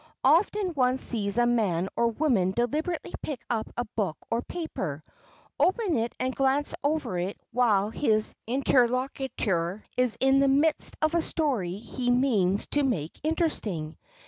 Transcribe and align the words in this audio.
Often 0.23 0.69
one 0.73 0.97
sees 0.97 1.37
a 1.37 1.45
man 1.45 1.87
or 1.95 2.07
woman 2.07 2.53
deliberately 2.55 3.13
pick 3.21 3.45
up 3.51 3.71
a 3.77 3.85
book 3.95 4.17
or 4.31 4.41
paper, 4.41 5.03
open 5.59 5.95
it 5.95 6.15
and 6.19 6.35
glance 6.35 6.73
over 6.83 7.19
it 7.19 7.37
while 7.51 7.91
his 7.91 8.33
interlocutor 8.47 9.85
is 9.97 10.17
in 10.19 10.39
the 10.39 10.47
midst 10.47 10.95
of 11.03 11.13
a 11.13 11.21
story 11.21 11.73
he 11.77 12.09
means 12.09 12.65
to 12.71 12.81
make 12.81 13.19
interesting. 13.21 13.95